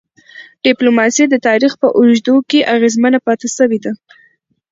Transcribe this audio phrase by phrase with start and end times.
[0.65, 3.91] ډيپلوماسي د تاریخ په اوږدو کي اغېزمنه پاتې سوی ده.